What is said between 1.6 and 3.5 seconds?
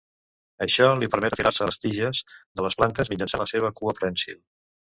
a les tiges de les plantes mitjançant